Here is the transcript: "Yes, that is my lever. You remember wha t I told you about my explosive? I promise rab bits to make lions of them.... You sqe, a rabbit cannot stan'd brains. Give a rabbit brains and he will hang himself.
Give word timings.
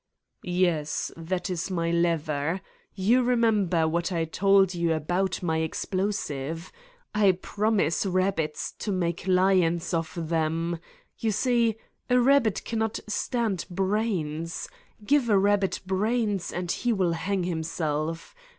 "Yes, 0.41 1.11
that 1.15 1.47
is 1.51 1.69
my 1.69 1.91
lever. 1.91 2.61
You 2.95 3.21
remember 3.21 3.87
wha 3.87 4.01
t 4.01 4.15
I 4.15 4.25
told 4.25 4.73
you 4.73 4.93
about 4.93 5.43
my 5.43 5.59
explosive? 5.59 6.71
I 7.13 7.33
promise 7.33 8.07
rab 8.07 8.37
bits 8.37 8.71
to 8.79 8.91
make 8.91 9.27
lions 9.27 9.93
of 9.93 10.11
them.... 10.17 10.79
You 11.19 11.29
sqe, 11.29 11.75
a 12.09 12.19
rabbit 12.19 12.63
cannot 12.65 12.99
stan'd 13.05 13.67
brains. 13.69 14.67
Give 15.05 15.29
a 15.29 15.37
rabbit 15.37 15.81
brains 15.85 16.51
and 16.51 16.71
he 16.71 16.91
will 16.91 17.11
hang 17.13 17.43
himself. 17.43 18.33